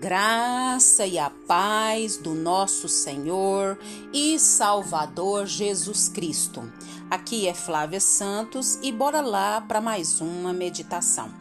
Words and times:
graça 0.00 1.04
e 1.04 1.18
a 1.18 1.28
paz 1.28 2.16
do 2.16 2.32
nosso 2.32 2.88
Senhor 2.88 3.76
e 4.12 4.38
Salvador 4.38 5.44
Jesus 5.46 6.08
Cristo. 6.08 6.72
Aqui 7.10 7.48
é 7.48 7.54
Flávia 7.54 7.98
Santos 7.98 8.78
e 8.80 8.92
bora 8.92 9.20
lá 9.20 9.60
para 9.60 9.80
mais 9.80 10.20
uma 10.20 10.52
meditação. 10.52 11.32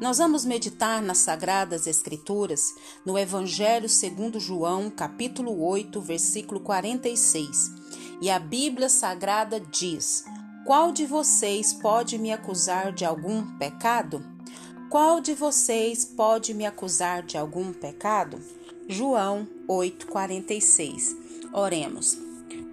Nós 0.00 0.18
vamos 0.18 0.44
meditar 0.44 1.02
nas 1.02 1.18
Sagradas 1.18 1.88
Escrituras, 1.88 2.72
no 3.04 3.18
Evangelho 3.18 3.88
segundo 3.88 4.38
João, 4.38 4.90
capítulo 4.90 5.60
8, 5.66 6.00
versículo 6.00 6.60
46. 6.60 7.72
E 8.20 8.30
a 8.30 8.38
Bíblia 8.38 8.88
Sagrada 8.88 9.58
diz: 9.58 10.24
Qual 10.64 10.92
de 10.92 11.04
vocês 11.04 11.72
pode 11.72 12.16
me 12.16 12.32
acusar 12.32 12.92
de 12.92 13.04
algum 13.04 13.58
pecado? 13.58 14.37
Qual 14.88 15.20
de 15.20 15.34
vocês 15.34 16.02
pode 16.06 16.54
me 16.54 16.64
acusar 16.64 17.22
de 17.22 17.36
algum 17.36 17.74
pecado? 17.74 18.40
João 18.88 19.46
8:46. 19.68 21.14
Oremos. 21.52 22.16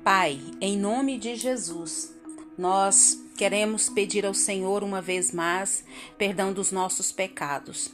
Pai, 0.02 0.40
em 0.62 0.78
nome 0.78 1.18
de 1.18 1.36
Jesus, 1.36 2.16
nós 2.58 3.22
queremos 3.36 3.90
pedir 3.90 4.26
ao 4.26 4.34
Senhor 4.34 4.82
uma 4.82 5.02
vez 5.02 5.34
mais 5.34 5.84
perdão 6.18 6.54
dos 6.54 6.72
nossos 6.72 7.12
pecados. 7.12 7.92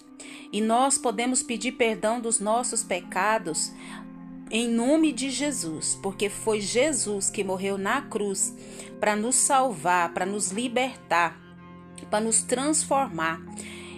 E 0.54 0.62
nós 0.62 1.00
podemos 1.00 1.42
pedir 1.42 1.72
perdão 1.72 2.20
dos 2.20 2.40
nossos 2.40 2.84
pecados 2.84 3.72
em 4.52 4.68
nome 4.68 5.12
de 5.14 5.32
Jesus, 5.32 5.98
porque 6.04 6.30
foi 6.30 6.62
Jesus 6.62 7.32
que 7.32 7.44
morreu 7.44 7.76
na 7.76 8.04
cruz 8.04 8.54
para 9.00 9.16
nos 9.16 9.36
salvar, 9.36 10.14
para 10.14 10.28
nos 10.28 10.52
libertar, 10.52 11.42
para 12.08 12.24
nos 12.24 12.44
transformar. 12.44 13.42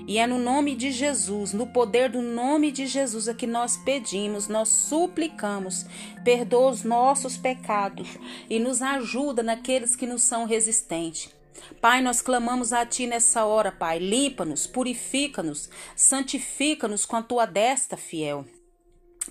E 0.05 0.17
é 0.17 0.27
no 0.27 0.37
nome 0.37 0.75
de 0.75 0.91
Jesus, 0.91 1.53
no 1.53 1.67
poder 1.67 2.09
do 2.09 2.21
nome 2.21 2.71
de 2.71 2.85
Jesus, 2.85 3.27
é 3.27 3.33
que 3.33 3.47
nós 3.47 3.77
pedimos, 3.77 4.49
nós 4.49 4.67
suplicamos, 4.67 5.85
perdoa 6.25 6.71
os 6.71 6.83
nossos 6.83 7.37
pecados 7.37 8.17
e 8.49 8.59
nos 8.59 8.81
ajuda 8.81 9.41
naqueles 9.41 9.95
que 9.95 10.05
nos 10.05 10.23
são 10.23 10.45
resistentes. 10.45 11.33
Pai, 11.79 12.01
nós 12.01 12.21
clamamos 12.21 12.73
a 12.73 12.85
Ti 12.85 13.07
nessa 13.07 13.45
hora, 13.45 13.71
Pai. 13.71 13.97
Limpa-nos, 13.99 14.67
purifica-nos, 14.67 15.69
santifica-nos 15.95 17.05
com 17.05 17.15
a 17.15 17.21
Tua 17.21 17.45
desta 17.45 17.95
fiel. 17.95 18.45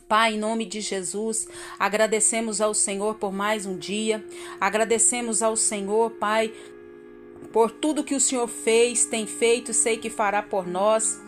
Pai, 0.09 0.35
em 0.35 0.39
nome 0.39 0.65
de 0.65 0.81
Jesus, 0.81 1.47
agradecemos 1.79 2.63
ao 2.63 2.73
Senhor 2.73 3.17
por 3.17 3.31
mais 3.31 3.67
um 3.67 3.77
dia, 3.77 4.25
agradecemos 4.59 5.43
ao 5.43 5.55
Senhor, 5.55 6.13
Pai, 6.13 6.53
por 7.53 7.71
tudo 7.71 8.05
que 8.05 8.15
o 8.15 8.21
Senhor 8.21 8.49
fez, 8.49 9.05
tem 9.05 9.27
feito, 9.27 9.73
sei 9.73 9.99
que 9.99 10.09
fará 10.09 10.43
por 10.43 10.67
nós, 10.67 11.21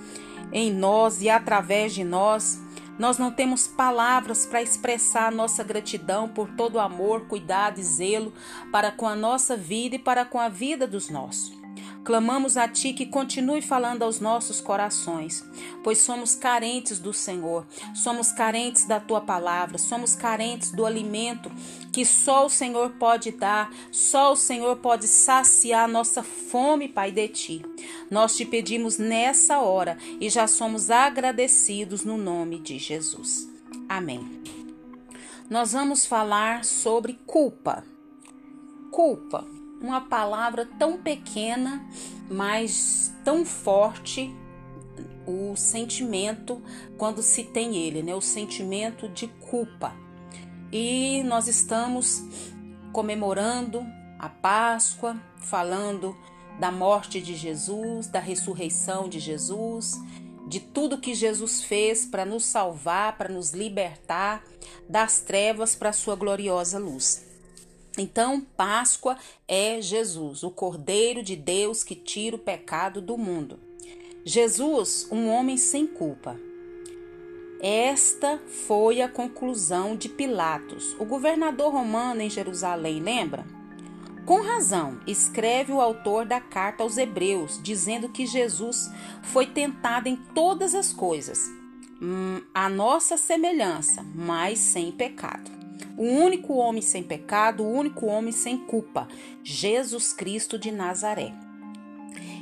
em 0.53 0.72
nós 0.72 1.20
e 1.20 1.28
através 1.28 1.94
de 1.94 2.03
nós. 2.03 2.61
Nós 2.98 3.19
não 3.19 3.30
temos 3.30 3.67
palavras 3.67 4.47
para 4.47 4.62
expressar 4.62 5.33
nossa 5.33 5.64
gratidão 5.64 6.28
por 6.28 6.48
todo 6.50 6.77
o 6.77 6.80
amor, 6.80 7.22
cuidado 7.22 7.80
e 7.80 7.83
zelo 7.83 8.33
para 8.70 8.92
com 8.92 9.06
a 9.06 9.17
nossa 9.17 9.56
vida 9.56 9.97
e 9.97 9.98
para 9.98 10.25
com 10.25 10.39
a 10.39 10.48
vida 10.48 10.86
dos 10.86 11.11
nossos. 11.11 11.64
Clamamos 12.05 12.58
a 12.58 12.69
Ti 12.69 12.92
que 12.92 13.06
continue 13.06 13.62
falando 13.62 14.02
aos 14.02 14.20
nossos 14.20 14.60
corações, 14.60 15.42
pois 15.83 15.98
somos 15.98 16.34
carentes 16.34 16.98
do 16.98 17.14
Senhor, 17.14 17.66
somos 17.94 18.30
carentes 18.30 18.84
da 18.84 19.00
Tua 19.00 19.22
palavra, 19.22 19.78
somos 19.78 20.14
carentes 20.14 20.70
do 20.70 20.84
alimento 20.84 21.50
que 21.92 22.05
só 22.05 22.44
o 22.44 22.50
Senhor 22.50 22.91
pode 22.98 23.30
dar, 23.30 23.72
só 23.91 24.33
o 24.33 24.36
Senhor 24.36 24.77
pode 24.77 25.08
saciar 25.08 25.88
nossa 25.88 26.22
fome, 26.22 26.88
Pai, 26.88 27.11
de 27.11 27.27
Ti. 27.28 27.64
Nós 28.11 28.36
te 28.36 28.44
pedimos 28.44 28.98
nessa 28.98 29.61
hora 29.61 29.96
e 30.20 30.28
já 30.28 30.46
somos 30.46 30.91
agradecidos 30.91 32.05
no 32.05 32.18
nome 32.18 32.58
de 32.58 32.79
Jesus. 32.79 33.48
Amém. 33.89 34.42
Nós 35.48 35.73
vamos 35.73 36.05
falar 36.05 36.67
sobre 36.67 37.18
culpa. 37.27 37.83
Culpa 38.90 39.54
uma 39.84 40.00
palavra 40.00 40.67
tão 40.78 40.98
pequena, 40.98 41.84
mas 42.30 43.14
tão 43.22 43.45
forte 43.45 44.34
o 45.27 45.55
sentimento 45.56 46.62
quando 46.96 47.22
se 47.22 47.45
tem 47.45 47.77
ele, 47.77 48.02
né? 48.02 48.14
O 48.14 48.20
sentimento 48.20 49.08
de 49.08 49.28
culpa. 49.28 49.94
E 50.73 51.23
nós 51.24 51.48
estamos 51.48 52.23
comemorando 52.92 53.84
a 54.18 54.28
Páscoa, 54.28 55.17
falando 55.36 56.17
da 56.58 56.70
morte 56.70 57.20
de 57.20 57.34
Jesus, 57.34 58.06
da 58.06 58.20
ressurreição 58.20 59.08
de 59.08 59.18
Jesus, 59.18 60.00
de 60.46 60.61
tudo 60.61 61.00
que 61.00 61.14
Jesus 61.14 61.62
fez 61.62 62.06
para 62.06 62.24
nos 62.24 62.44
salvar, 62.44 63.18
para 63.18 63.28
nos 63.28 63.52
libertar 63.52 64.44
das 64.89 65.20
trevas 65.20 65.74
para 65.74 65.90
a 65.90 65.92
sua 65.92 66.14
gloriosa 66.14 66.78
luz. 66.78 67.23
Então, 67.96 68.40
Páscoa 68.40 69.16
é 69.46 69.80
Jesus, 69.80 70.42
o 70.42 70.50
Cordeiro 70.50 71.22
de 71.22 71.36
Deus 71.36 71.84
que 71.84 71.94
tira 71.94 72.34
o 72.34 72.38
pecado 72.38 73.00
do 73.00 73.16
mundo. 73.16 73.58
Jesus, 74.24 75.06
um 75.12 75.28
homem 75.28 75.56
sem 75.56 75.86
culpa. 75.86 76.38
Esta 77.60 78.38
foi 78.66 79.00
a 79.00 79.08
conclusão 79.08 79.96
de 79.96 80.08
Pilatos, 80.08 80.94
o 80.98 81.05
governador 81.05 81.72
romano 81.72 82.20
em 82.20 82.28
Jerusalém, 82.28 83.00
lembra? 83.00 83.46
Com 84.26 84.42
razão, 84.42 85.00
escreve 85.06 85.70
o 85.70 85.80
autor 85.80 86.26
da 86.26 86.40
carta 86.40 86.82
aos 86.82 86.96
Hebreus, 86.96 87.61
dizendo 87.62 88.08
que 88.08 88.26
Jesus 88.26 88.90
foi 89.22 89.46
tentado 89.46 90.08
em 90.08 90.16
todas 90.16 90.74
as 90.74 90.92
coisas, 90.92 91.38
hum, 92.02 92.42
a 92.52 92.68
nossa 92.68 93.16
semelhança, 93.16 94.05
mas 94.14 94.58
sem 94.58 94.90
pecado 94.90 95.64
o 95.96 96.02
único 96.02 96.55
homem 96.55 96.82
sem 96.82 97.02
pecado, 97.02 97.62
o 97.62 97.70
único 97.70 98.06
homem 98.06 98.32
sem 98.32 98.58
culpa, 98.58 99.08
Jesus 99.42 100.12
Cristo 100.12 100.58
de 100.58 100.70
Nazaré. 100.70 101.32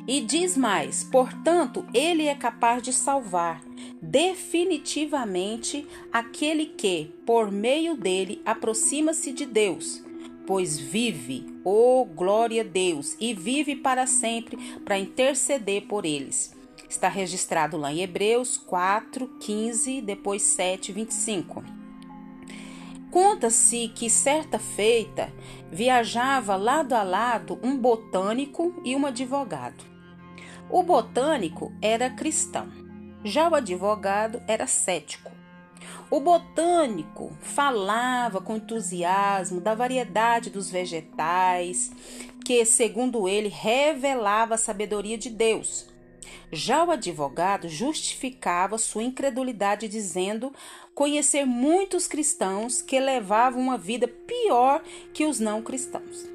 E 0.06 0.20
diz 0.20 0.56
mais: 0.56 1.04
portanto, 1.04 1.86
ele 1.94 2.26
é 2.26 2.34
capaz 2.34 2.82
de 2.82 2.92
salvar 2.92 3.62
definitivamente 4.00 5.86
aquele 6.12 6.66
que, 6.66 7.14
por 7.24 7.52
meio 7.52 7.96
dele, 7.96 8.42
aproxima-se 8.44 9.32
de 9.32 9.46
Deus, 9.46 10.02
pois 10.44 10.76
vive, 10.76 11.46
oh 11.64 12.04
glória 12.04 12.62
a 12.62 12.64
Deus, 12.64 13.16
e 13.20 13.32
vive 13.32 13.76
para 13.76 14.06
sempre 14.06 14.56
para 14.84 14.98
interceder 14.98 15.82
por 15.82 16.04
eles. 16.04 16.52
Está 16.88 17.08
registrado 17.08 17.76
lá 17.76 17.92
em 17.92 18.02
Hebreus 18.02 18.56
4, 18.58 19.26
15, 19.40 20.02
depois 20.02 20.42
7, 20.42 20.92
25. 20.92 21.81
Conta-se 23.12 23.88
que 23.88 24.08
certa 24.08 24.58
feita 24.58 25.30
viajava 25.70 26.56
lado 26.56 26.94
a 26.94 27.02
lado 27.02 27.60
um 27.62 27.76
botânico 27.76 28.74
e 28.82 28.96
um 28.96 29.04
advogado. 29.04 29.84
O 30.70 30.82
botânico 30.82 31.70
era 31.82 32.08
cristão, 32.08 32.72
já 33.22 33.50
o 33.50 33.54
advogado 33.54 34.42
era 34.48 34.66
cético. 34.66 35.30
O 36.10 36.20
botânico 36.20 37.36
falava 37.42 38.40
com 38.40 38.56
entusiasmo 38.56 39.60
da 39.60 39.74
variedade 39.74 40.48
dos 40.48 40.70
vegetais, 40.70 41.92
que, 42.46 42.64
segundo 42.64 43.28
ele, 43.28 43.48
revelava 43.48 44.54
a 44.54 44.58
sabedoria 44.58 45.18
de 45.18 45.28
Deus. 45.28 45.91
Já 46.50 46.84
o 46.84 46.90
advogado 46.90 47.68
justificava 47.68 48.78
sua 48.78 49.02
incredulidade 49.02 49.88
dizendo 49.88 50.52
conhecer 50.94 51.44
muitos 51.44 52.06
cristãos 52.06 52.82
que 52.82 53.00
levavam 53.00 53.60
uma 53.60 53.78
vida 53.78 54.06
pior 54.06 54.82
que 55.12 55.24
os 55.24 55.40
não 55.40 55.62
cristãos. 55.62 56.30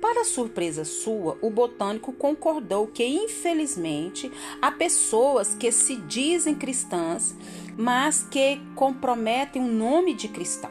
Para 0.00 0.24
surpresa 0.24 0.84
sua, 0.84 1.38
o 1.40 1.48
botânico 1.48 2.12
concordou 2.12 2.86
que, 2.86 3.02
infelizmente, 3.02 4.30
há 4.60 4.70
pessoas 4.70 5.54
que 5.54 5.72
se 5.72 5.96
dizem 5.96 6.54
cristãs, 6.54 7.34
mas 7.74 8.22
que 8.22 8.60
comprometem 8.74 9.62
o 9.62 9.66
nome 9.66 10.12
de 10.12 10.28
cristão. 10.28 10.70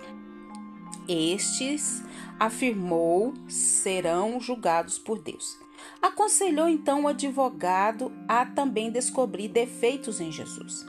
Estes, 1.08 2.04
afirmou, 2.40 3.34
serão 3.48 4.40
julgados 4.40 5.00
por 5.00 5.20
Deus. 5.20 5.63
Aconselhou 6.02 6.68
então 6.68 7.04
o 7.04 7.08
advogado 7.08 8.12
a 8.28 8.46
também 8.46 8.92
descobrir 8.92 9.48
defeitos 9.48 10.20
em 10.20 10.32
Jesus. 10.32 10.86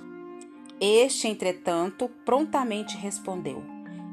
Este, 0.80 1.28
entretanto, 1.28 2.10
prontamente 2.24 2.96
respondeu: 2.96 3.62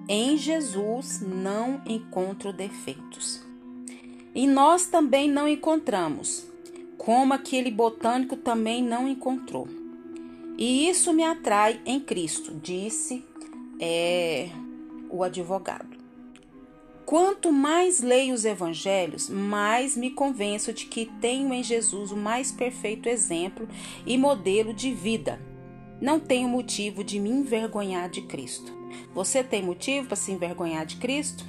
Em 0.07 0.37
Jesus 0.37 1.21
não 1.21 1.81
encontro 1.85 2.53
defeitos. 2.53 3.45
E 4.33 4.47
nós 4.47 4.85
também 4.85 5.29
não 5.29 5.47
encontramos, 5.47 6.45
como 6.97 7.33
aquele 7.33 7.69
botânico 7.69 8.37
também 8.37 8.81
não 8.81 9.07
encontrou. 9.07 9.67
E 10.57 10.87
isso 10.89 11.11
me 11.11 11.23
atrai 11.23 11.81
em 11.85 11.99
Cristo, 11.99 12.53
disse 12.61 13.25
é, 13.79 14.49
o 15.09 15.23
advogado. 15.23 16.00
Quanto 17.11 17.51
mais 17.51 18.01
leio 18.01 18.33
os 18.33 18.45
evangelhos, 18.45 19.29
mais 19.29 19.97
me 19.97 20.11
convenço 20.11 20.71
de 20.71 20.85
que 20.85 21.11
tenho 21.19 21.53
em 21.53 21.61
Jesus 21.61 22.09
o 22.09 22.15
mais 22.15 22.53
perfeito 22.53 23.09
exemplo 23.09 23.67
e 24.05 24.17
modelo 24.17 24.73
de 24.73 24.93
vida 24.93 25.37
não 26.01 26.21
tenho 26.21 26.47
motivo 26.47 27.03
de 27.03 27.19
me 27.19 27.29
envergonhar 27.29 28.09
de 28.09 28.21
Cristo. 28.21 28.73
Você 29.13 29.43
tem 29.43 29.61
motivo 29.61 30.07
para 30.07 30.15
se 30.15 30.31
envergonhar 30.31 30.85
de 30.85 30.95
Cristo? 30.95 31.45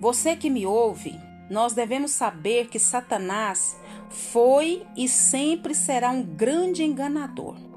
Você 0.00 0.34
que 0.34 0.50
me 0.50 0.66
ouve, 0.66 1.14
nós 1.48 1.72
devemos 1.72 2.10
saber 2.10 2.66
que 2.66 2.80
Satanás 2.80 3.78
foi 4.10 4.84
e 4.96 5.08
sempre 5.08 5.72
será 5.72 6.10
um 6.10 6.24
grande 6.24 6.82
enganador. 6.82 7.69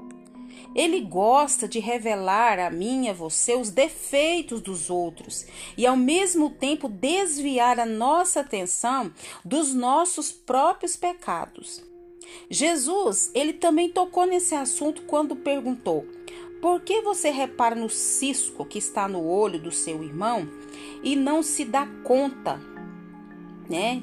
Ele 0.74 1.00
gosta 1.00 1.68
de 1.68 1.78
revelar 1.78 2.58
a 2.58 2.70
mim 2.70 3.06
e 3.06 3.10
a 3.10 3.12
você 3.12 3.54
os 3.54 3.70
defeitos 3.70 4.60
dos 4.60 4.90
outros 4.90 5.46
e, 5.76 5.86
ao 5.86 5.96
mesmo 5.96 6.50
tempo, 6.50 6.88
desviar 6.88 7.78
a 7.78 7.86
nossa 7.86 8.40
atenção 8.40 9.12
dos 9.44 9.72
nossos 9.72 10.32
próprios 10.32 10.96
pecados. 10.96 11.82
Jesus, 12.50 13.30
ele 13.34 13.52
também 13.52 13.88
tocou 13.88 14.26
nesse 14.26 14.54
assunto 14.54 15.02
quando 15.02 15.36
perguntou: 15.36 16.06
Por 16.60 16.80
que 16.80 17.00
você 17.02 17.30
repara 17.30 17.74
no 17.74 17.88
cisco 17.88 18.64
que 18.64 18.78
está 18.78 19.06
no 19.06 19.24
olho 19.24 19.58
do 19.58 19.70
seu 19.70 20.02
irmão 20.02 20.48
e 21.02 21.14
não 21.14 21.42
se 21.42 21.64
dá 21.64 21.86
conta, 22.02 22.60
né, 23.68 24.02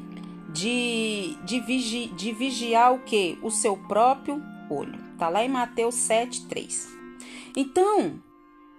de, 0.53 1.35
de, 1.43 1.59
vigi, 1.59 2.07
de 2.07 2.31
vigiar 2.31 2.93
o 2.93 2.99
que? 2.99 3.37
O 3.41 3.49
seu 3.49 3.75
próprio 3.75 4.41
olho. 4.69 5.10
Está 5.21 5.29
lá 5.29 5.45
em 5.45 5.49
Mateus 5.49 5.93
7, 5.93 6.47
3. 6.47 6.97
Então, 7.55 8.19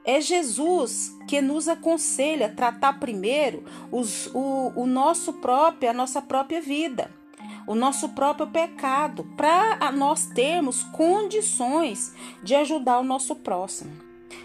é 0.05 0.21
Jesus 0.21 1.17
que 1.29 1.41
nos 1.41 1.69
aconselha 1.69 2.47
a 2.47 2.53
tratar 2.53 2.99
primeiro 2.99 3.63
os, 3.93 4.27
o, 4.35 4.73
o 4.75 4.85
nosso 4.85 5.35
próprio, 5.35 5.89
a 5.89 5.93
nossa 5.93 6.21
própria 6.21 6.61
vida, 6.61 7.15
o 7.65 7.77
nosso 7.77 8.09
próprio 8.09 8.49
pecado, 8.49 9.23
para 9.37 9.93
nós 9.93 10.27
termos 10.27 10.83
condições 10.83 12.13
de 12.43 12.57
ajudar 12.57 12.99
o 12.99 13.05
nosso 13.05 13.37
próximo. 13.37 13.93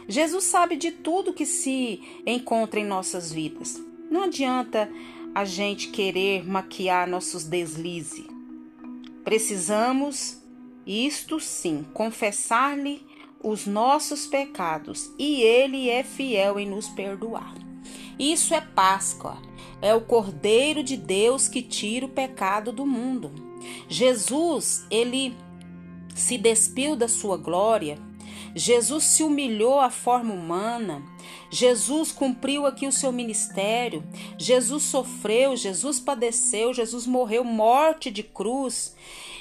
Jesus 0.07 0.44
sabe 0.44 0.75
de 0.75 0.91
tudo 0.91 1.33
que 1.33 1.47
se 1.47 1.99
encontra 2.27 2.79
em 2.79 2.85
nossas 2.85 3.33
vidas. 3.33 3.81
Não 4.11 4.21
adianta 4.21 4.88
a 5.33 5.44
gente 5.44 5.88
querer 5.88 6.47
maquiar 6.47 7.09
nossos 7.09 7.44
deslizes. 7.44 8.27
Precisamos 9.23 10.45
isto 10.87 11.39
sim, 11.39 11.85
confessar-lhe 11.93 13.05
os 13.43 13.67
nossos 13.67 14.25
pecados, 14.25 15.11
e 15.19 15.41
ele 15.41 15.89
é 15.89 16.01
fiel 16.01 16.57
em 16.57 16.65
nos 16.65 16.87
perdoar. 16.87 17.53
Isso 18.17 18.53
é 18.53 18.61
Páscoa, 18.61 19.37
é 19.81 19.93
o 19.93 20.01
Cordeiro 20.01 20.81
de 20.81 20.97
Deus 20.97 21.47
que 21.47 21.61
tira 21.61 22.05
o 22.05 22.09
pecado 22.09 22.71
do 22.71 22.85
mundo. 22.85 23.31
Jesus, 23.87 24.85
ele 24.89 25.35
se 26.15 26.37
despiu 26.37 26.95
da 26.95 27.07
sua 27.07 27.37
glória, 27.37 27.99
Jesus 28.55 29.03
se 29.03 29.23
humilhou 29.23 29.79
à 29.79 29.91
forma 29.91 30.33
humana, 30.33 31.03
Jesus 31.51 32.11
cumpriu 32.11 32.65
aqui 32.65 32.87
o 32.87 32.91
seu 32.91 33.11
ministério, 33.11 34.03
Jesus 34.37 34.83
sofreu, 34.83 35.55
Jesus 35.55 35.99
padeceu, 35.99 36.73
Jesus 36.73 37.05
morreu 37.05 37.43
morte 37.43 38.09
de 38.09 38.23
cruz 38.23 38.95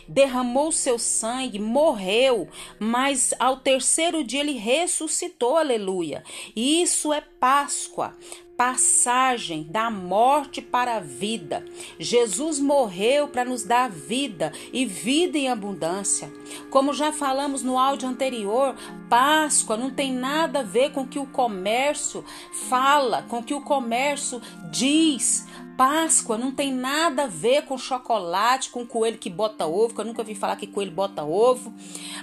derramou 0.09 0.71
seu 0.73 0.99
sangue, 0.99 1.59
morreu, 1.59 2.49
mas 2.79 3.35
ao 3.39 3.59
terceiro 3.59 4.25
dia 4.25 4.41
ele 4.41 4.53
ressuscitou, 4.53 5.57
aleluia. 5.57 6.23
Isso 6.55 7.13
é 7.13 7.21
Páscoa 7.21 8.15
passagem 8.57 9.65
da 9.65 9.91
morte 9.91 10.63
para 10.63 10.97
a 10.97 11.01
vida. 11.01 11.65
Jesus 11.99 12.59
morreu 12.59 13.29
para 13.29 13.45
nos 13.45 13.63
dar 13.63 13.91
vida 13.91 14.53
e 14.73 14.87
vida 14.87 15.37
em 15.37 15.49
abundância. 15.49 16.33
Como 16.71 16.95
já 16.95 17.13
falamos 17.13 17.63
no 17.63 17.79
áudio 17.79 18.09
anterior, 18.09 18.75
Páscoa 19.11 19.77
não 19.77 19.91
tem 19.91 20.13
nada 20.13 20.61
a 20.61 20.63
ver 20.63 20.93
com 20.93 21.03
o 21.03 21.07
que 21.07 21.19
o 21.19 21.27
comércio 21.27 22.25
fala, 22.69 23.23
com 23.23 23.39
o 23.39 23.43
que 23.43 23.55
o 23.55 23.61
comércio 23.61 24.41
diz. 24.71 25.47
Páscoa 25.77 26.39
não 26.39 26.51
tem 26.51 26.73
nada 26.73 27.25
a 27.25 27.27
ver 27.27 27.67
com 27.67 27.77
chocolate, 27.77 28.71
com 28.71 28.87
coelho 28.87 29.19
que 29.19 29.29
bota 29.29 29.67
ovo, 29.67 29.95
que 29.95 30.01
eu 30.01 30.07
nunca 30.07 30.25
vi 30.25 30.35
falar 30.35 30.57
que 30.57 30.67
coelho 30.67 30.91
bota 30.91 31.23
ovo, 31.23 31.73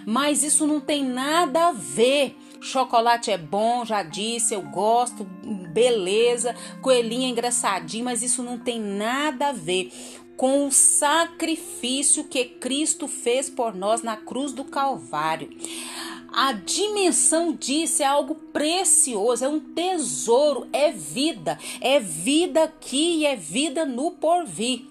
mas 0.07 0.41
isso 0.41 0.65
não 0.65 0.79
tem 0.79 1.03
nada 1.03 1.67
a 1.67 1.71
ver. 1.71 2.35
Chocolate 2.63 3.29
é 3.29 3.37
bom, 3.37 3.83
já 3.83 4.03
disse, 4.03 4.53
eu 4.53 4.61
gosto, 4.61 5.25
beleza, 5.73 6.55
coelhinho 6.81 7.25
é 7.25 7.29
engraçadinho, 7.29 8.05
mas 8.05 8.23
isso 8.23 8.41
não 8.41 8.57
tem 8.57 8.79
nada 8.79 9.49
a 9.49 9.51
ver 9.51 9.91
com 10.37 10.65
o 10.65 10.71
sacrifício 10.71 12.23
que 12.23 12.45
Cristo 12.45 13.07
fez 13.07 13.49
por 13.49 13.75
nós 13.75 14.01
na 14.01 14.15
cruz 14.15 14.53
do 14.53 14.63
Calvário. 14.63 15.49
A 16.31 16.53
dimensão 16.53 17.53
disso 17.53 18.01
é 18.01 18.05
algo 18.05 18.33
precioso, 18.33 19.43
é 19.43 19.47
um 19.47 19.59
tesouro, 19.59 20.67
é 20.71 20.89
vida, 20.89 21.59
é 21.81 21.99
vida 21.99 22.63
aqui 22.63 23.17
e 23.17 23.25
é 23.25 23.35
vida 23.35 23.85
no 23.85 24.11
porvir. 24.11 24.85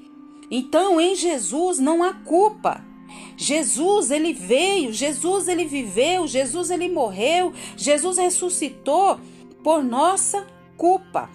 Então, 0.51 1.01
em 1.01 1.17
Jesus 1.17 1.79
não 1.79 2.03
há 2.03 2.13
culpa. 2.13 2.92
Jesus, 3.37 4.11
ele 4.11 4.33
veio, 4.33 4.93
Jesus, 4.93 5.49
ele 5.49 5.65
viveu, 5.65 6.27
Jesus, 6.27 6.71
ele 6.71 6.89
morreu, 6.89 7.53
Jesus 7.77 8.19
ressuscitou 8.19 9.19
por 9.63 9.83
nossa 9.83 10.47
culpa. 10.77 11.31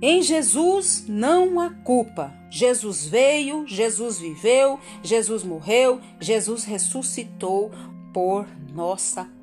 Em 0.00 0.20
Jesus 0.20 1.04
não 1.08 1.60
há 1.60 1.70
culpa. 1.70 2.34
Jesus 2.50 3.06
veio, 3.06 3.66
Jesus 3.66 4.18
viveu, 4.18 4.78
Jesus 5.02 5.44
morreu, 5.44 6.00
Jesus 6.20 6.64
ressuscitou 6.64 7.70
por 8.12 8.46
nossa 8.74 9.24
culpa. 9.40 9.41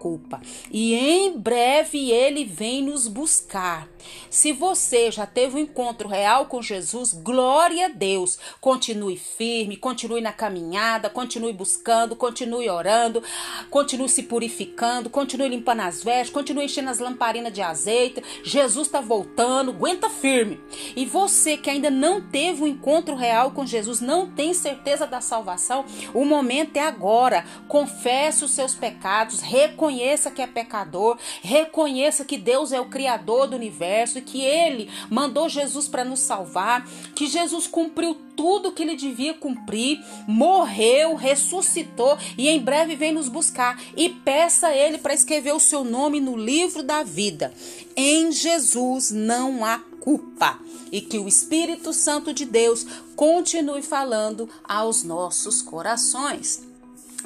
E 0.71 0.95
em 0.95 1.37
breve 1.37 2.11
ele 2.11 2.45
vem 2.45 2.81
nos 2.81 3.07
buscar. 3.07 3.87
Se 4.29 4.53
você 4.53 5.11
já 5.11 5.25
teve 5.25 5.57
um 5.57 5.59
encontro 5.59 6.07
real 6.07 6.45
com 6.45 6.61
Jesus, 6.61 7.13
glória 7.13 7.87
a 7.87 7.89
Deus. 7.89 8.39
Continue 8.61 9.17
firme, 9.17 9.75
continue 9.75 10.21
na 10.21 10.31
caminhada, 10.31 11.09
continue 11.09 11.51
buscando, 11.51 12.15
continue 12.15 12.69
orando, 12.69 13.21
continue 13.69 14.07
se 14.07 14.23
purificando, 14.23 15.09
continue 15.09 15.49
limpando 15.49 15.81
as 15.81 16.03
vestes, 16.03 16.33
continue 16.33 16.65
enchendo 16.65 16.89
as 16.89 16.99
lamparinas 16.99 17.53
de 17.53 17.61
azeite. 17.61 18.23
Jesus 18.43 18.87
está 18.87 19.01
voltando, 19.01 19.71
aguenta 19.71 20.09
firme. 20.09 20.59
E 20.95 21.05
você 21.05 21.57
que 21.57 21.69
ainda 21.69 21.89
não 21.89 22.21
teve 22.21 22.63
um 22.63 22.67
encontro 22.67 23.15
real 23.15 23.51
com 23.51 23.65
Jesus, 23.65 23.99
não 23.99 24.29
tem 24.29 24.53
certeza 24.53 25.05
da 25.05 25.21
salvação, 25.21 25.85
o 26.13 26.23
momento 26.23 26.77
é 26.77 26.81
agora. 26.81 27.45
Confesse 27.67 28.45
os 28.45 28.51
seus 28.51 28.75
pecados, 28.75 29.41
reconheça 29.41 29.88
que 30.31 30.41
é 30.41 30.47
pecador, 30.47 31.17
reconheça 31.41 32.25
que 32.25 32.37
Deus 32.37 32.71
é 32.71 32.79
o 32.79 32.89
Criador 32.89 33.47
do 33.47 33.55
universo 33.55 34.17
e 34.17 34.21
que 34.21 34.41
Ele 34.41 34.89
mandou 35.09 35.49
Jesus 35.49 35.87
para 35.87 36.05
nos 36.05 36.19
salvar, 36.19 36.87
que 37.15 37.27
Jesus 37.27 37.67
cumpriu 37.67 38.15
tudo 38.35 38.71
que 38.71 38.83
ele 38.83 38.95
devia 38.95 39.33
cumprir, 39.33 39.99
morreu, 40.25 41.13
ressuscitou 41.15 42.17
e 42.37 42.47
em 42.47 42.57
breve 42.57 42.95
vem 42.95 43.11
nos 43.11 43.27
buscar. 43.27 43.77
E 43.97 44.07
peça 44.07 44.67
a 44.67 44.75
Ele 44.75 44.97
para 44.97 45.13
escrever 45.13 45.53
o 45.53 45.59
seu 45.59 45.83
nome 45.83 46.21
no 46.21 46.37
livro 46.37 46.81
da 46.81 47.03
vida. 47.03 47.53
Em 47.97 48.31
Jesus 48.31 49.11
não 49.11 49.65
há 49.65 49.79
culpa 49.99 50.57
e 50.89 51.01
que 51.01 51.19
o 51.19 51.27
Espírito 51.27 51.91
Santo 51.91 52.33
de 52.33 52.45
Deus 52.45 52.85
continue 53.15 53.81
falando 53.81 54.49
aos 54.63 55.03
nossos 55.03 55.61
corações. 55.61 56.63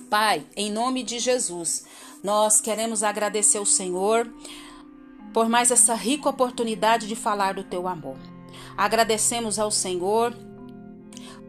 Pai, 0.09 0.43
em 0.55 0.71
nome 0.71 1.03
de 1.03 1.19
Jesus, 1.19 1.85
nós 2.23 2.61
queremos 2.61 3.03
agradecer 3.03 3.57
ao 3.57 3.65
Senhor 3.65 4.31
por 5.33 5.49
mais 5.49 5.71
essa 5.71 5.93
rica 5.93 6.29
oportunidade 6.29 7.07
de 7.07 7.15
falar 7.15 7.55
do 7.55 7.63
teu 7.63 7.87
amor. 7.87 8.17
Agradecemos 8.77 9.59
ao 9.59 9.69
Senhor 9.69 10.33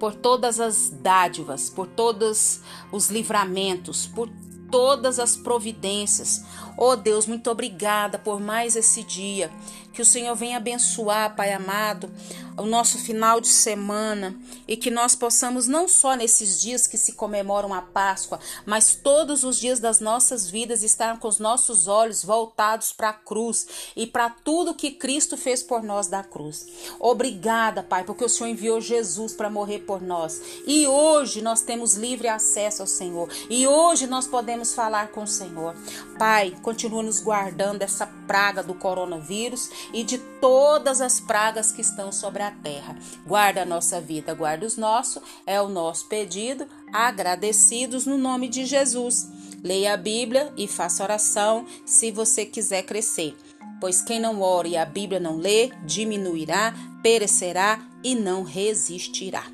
por 0.01 0.15
todas 0.15 0.59
as 0.59 0.91
dádivas, 0.91 1.71
por 1.71 1.87
todos 1.87 2.61
os 2.91 3.09
livramentos, 3.09 4.07
por 4.07 4.29
todas 4.71 5.21
as 5.21 5.37
providências. 5.37 6.45
Oh 6.77 6.97
Deus, 6.97 7.27
muito 7.27 7.51
obrigada 7.51 8.19
por 8.19 8.41
mais 8.41 8.77
esse 8.77 9.03
dia. 9.05 9.51
Que 9.93 10.03
o 10.03 10.05
Senhor 10.05 10.35
venha 10.35 10.57
abençoar, 10.57 11.37
Pai 11.37 11.53
amado, 11.53 12.11
o 12.57 12.67
nosso 12.67 12.99
final 12.99 13.41
de 13.41 13.47
semana 13.47 14.37
e 14.67 14.77
que 14.77 14.91
nós 14.91 15.15
possamos, 15.15 15.69
não 15.69 15.87
só 15.87 16.17
nesses 16.17 16.61
dias 16.61 16.89
que 16.89 16.99
se 16.99 17.13
comemoram 17.13 17.73
a 17.73 17.81
Páscoa, 17.81 18.41
mas 18.67 18.97
todos 18.97 19.45
os 19.45 19.59
dias 19.59 19.79
das 19.79 20.01
nossas 20.01 20.51
vidas, 20.51 20.83
estar 20.83 21.19
com 21.21 21.29
os 21.29 21.39
nossos 21.39 21.87
olhos 21.87 22.25
voltados 22.25 22.93
para 22.93 23.11
a 23.11 23.13
cruz 23.13 23.93
e 23.95 24.05
para 24.05 24.31
tudo 24.31 24.75
que 24.75 24.91
Cristo 24.91 25.37
fez 25.37 25.63
por 25.63 25.83
nós 25.83 26.09
da 26.09 26.25
cruz. 26.25 26.67
Obrigada, 26.99 27.83
Pai, 27.83 28.03
porque 28.03 28.25
o 28.25 28.29
Senhor 28.29 28.51
enviou 28.51 28.81
Jesus 28.81 29.33
para 29.33 29.49
morrer 29.49 29.81
por 29.81 30.03
nós 30.03 30.41
e 30.67 30.89
hoje 30.89 31.41
nós 31.41 31.61
temos 31.63 31.95
livre 31.95 32.27
acesso 32.27 32.83
ao 32.83 32.89
Senhor 32.89 33.29
e 33.49 33.65
hoje 33.67 34.09
nós 34.09 34.27
podemos 34.27 34.75
falar 34.75 35.13
com 35.13 35.23
o 35.23 35.29
Senhor. 35.29 35.75
Pai, 36.19 36.57
continua 36.65 37.03
nos 37.03 37.21
guardando 37.21 37.81
dessa 37.81 38.07
praga 38.27 38.63
do 38.63 38.75
coronavírus 38.75 39.71
e 39.93 40.03
de 40.03 40.17
todas 40.17 41.03
as 41.03 41.21
pragas 41.21 41.71
que 41.71 41.83
estão 41.83 42.11
sobre 42.11 42.43
a 42.43 42.51
terra. 42.51 42.97
Guarda 43.27 43.63
a 43.63 43.67
nossa 43.67 44.01
vida, 44.01 44.35
guarda 44.35 44.67
os 44.67 44.79
nossos, 44.79 45.23
é 45.47 45.61
o 45.61 45.69
nosso 45.69 46.09
pedido, 46.09 46.67
agradecidos 46.91 48.07
no 48.07 48.17
nome 48.17 48.49
de 48.49 48.65
Jesus. 48.65 49.29
Leia 49.63 49.93
a 49.93 49.97
Bíblia 49.97 50.53
e 50.57 50.67
faça 50.67 51.05
oração 51.05 51.67
se 51.85 52.11
você 52.11 52.47
quiser 52.47 52.83
crescer. 52.83 53.37
Pois 53.81 54.01
quem 54.01 54.19
não 54.19 54.41
ora 54.41 54.67
e 54.67 54.77
a 54.77 54.87
Bíblia 54.87 55.21
não 55.21 55.37
lê, 55.37 55.71
diminuirá, 55.85 56.75
perecerá 57.03 57.87
e 58.03 58.15
não 58.15 58.43
resistirá. 58.43 59.45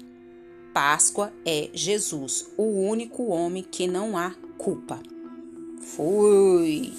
Páscoa 0.73 1.33
é 1.45 1.71
Jesus, 1.75 2.47
o 2.57 2.63
único 2.63 3.27
homem 3.27 3.65
que 3.65 3.89
não 3.89 4.17
há 4.17 4.33
culpa. 4.57 5.01
Fui. 5.81 6.93